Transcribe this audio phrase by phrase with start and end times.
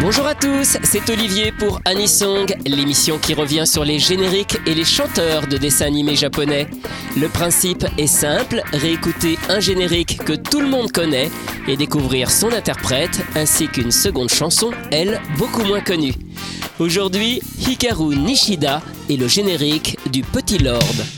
[0.00, 4.84] Bonjour à tous, c'est Olivier pour Anisong, l'émission qui revient sur les génériques et les
[4.84, 6.68] chanteurs de dessins animés japonais.
[7.16, 11.30] Le principe est simple, réécouter un générique que tout le monde connaît
[11.66, 16.14] et découvrir son interprète ainsi qu'une seconde chanson, elle, beaucoup moins connue.
[16.78, 21.17] Aujourd'hui, Hikaru Nishida et le générique du Petit Lord.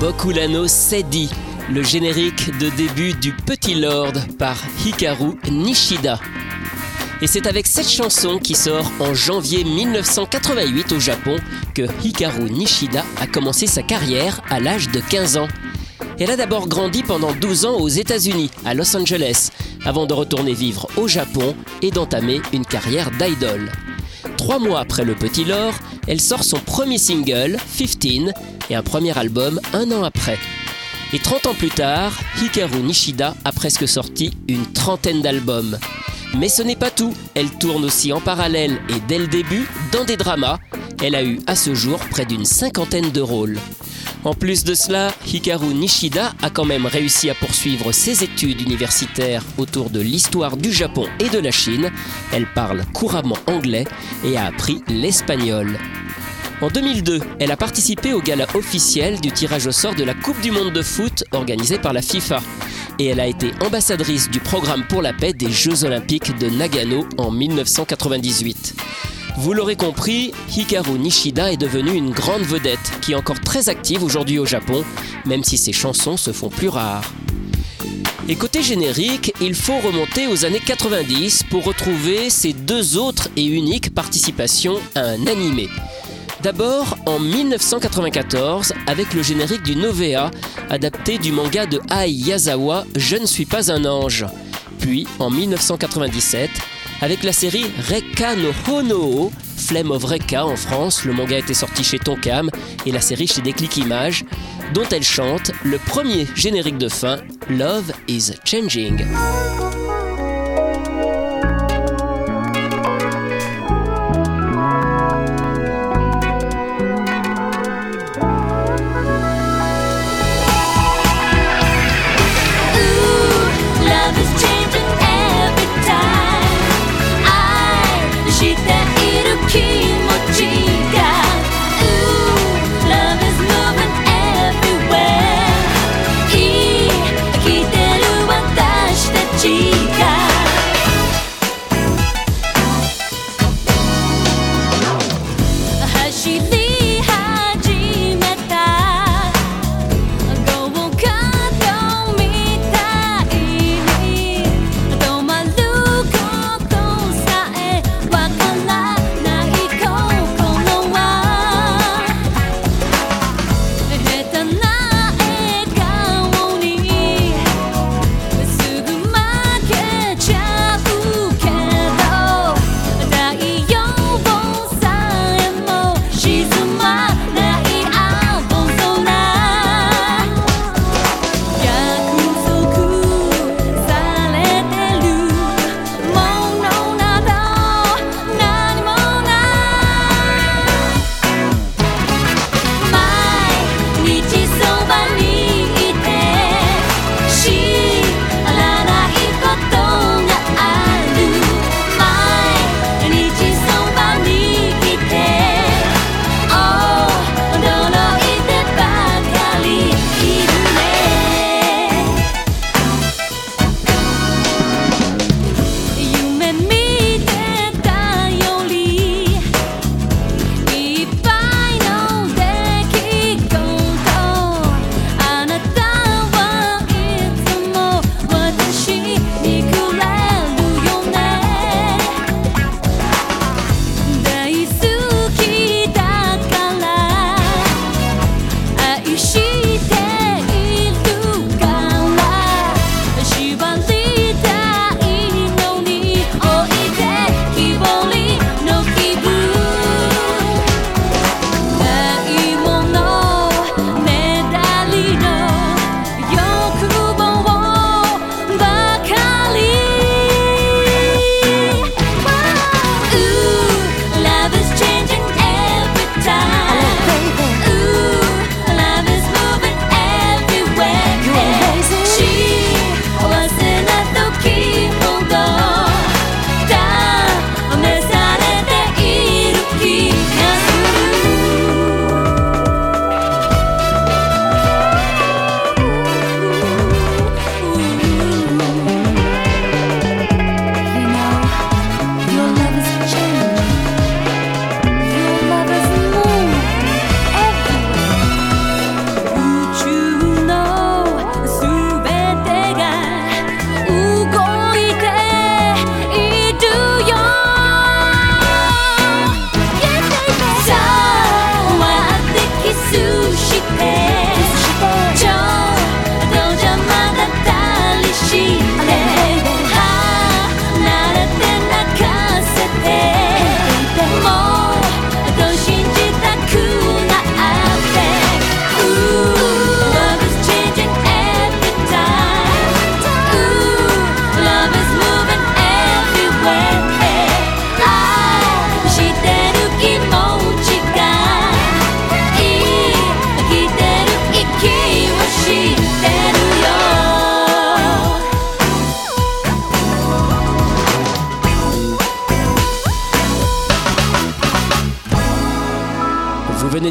[0.00, 1.28] Bokulano Sedi,
[1.70, 6.18] le générique de début du Petit Lord par Hikaru Nishida.
[7.20, 11.36] Et c'est avec cette chanson qui sort en janvier 1988 au Japon
[11.74, 15.48] que Hikaru Nishida a commencé sa carrière à l'âge de 15 ans.
[16.18, 19.50] Elle a d'abord grandi pendant 12 ans aux États-Unis, à Los Angeles,
[19.84, 23.70] avant de retourner vivre au Japon et d'entamer une carrière d'idol.
[24.38, 25.74] Trois mois après le Petit Lord,
[26.08, 28.32] elle sort son premier single, 15,
[28.70, 30.38] et un premier album un an après.
[31.12, 35.76] Et 30 ans plus tard, Hikaru Nishida a presque sorti une trentaine d'albums.
[36.38, 40.04] Mais ce n'est pas tout, elle tourne aussi en parallèle et dès le début dans
[40.04, 40.58] des dramas.
[41.02, 43.58] Elle a eu à ce jour près d'une cinquantaine de rôles.
[44.22, 49.42] En plus de cela, Hikaru Nishida a quand même réussi à poursuivre ses études universitaires
[49.58, 51.90] autour de l'histoire du Japon et de la Chine.
[52.32, 53.86] Elle parle couramment anglais
[54.24, 55.78] et a appris l'espagnol.
[56.62, 60.38] En 2002, elle a participé au gala officiel du tirage au sort de la Coupe
[60.42, 62.42] du Monde de foot organisée par la FIFA.
[62.98, 67.06] Et elle a été ambassadrice du programme pour la paix des Jeux Olympiques de Nagano
[67.16, 68.74] en 1998.
[69.38, 74.04] Vous l'aurez compris, Hikaru Nishida est devenue une grande vedette qui est encore très active
[74.04, 74.84] aujourd'hui au Japon,
[75.24, 77.10] même si ses chansons se font plus rares.
[78.28, 83.46] Et côté générique, il faut remonter aux années 90 pour retrouver ses deux autres et
[83.46, 85.70] uniques participations à un animé.
[86.42, 90.30] D'abord en 1994 avec le générique du Novea,
[90.70, 94.24] adapté du manga de Ai Yazawa Je ne suis pas un ange.
[94.78, 96.50] Puis en 1997
[97.02, 101.84] avec la série Reka no Honoo, Flame of Reka en France, le manga était sorti
[101.84, 102.50] chez Tonkam
[102.86, 104.24] et la série chez Déclic Images,
[104.72, 107.18] dont elle chante le premier générique de fin
[107.50, 109.04] Love is Changing.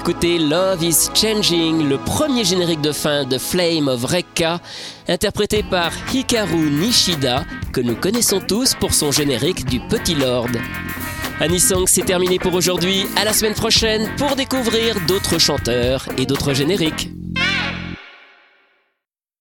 [0.00, 4.58] d'écouter Love is Changing, le premier générique de fin de Flame of Rekka,
[5.08, 10.48] interprété par Hikaru Nishida, que nous connaissons tous pour son générique du Petit Lord.
[11.38, 13.04] Anisong, c'est terminé pour aujourd'hui.
[13.16, 17.10] À la semaine prochaine pour découvrir d'autres chanteurs et d'autres génériques.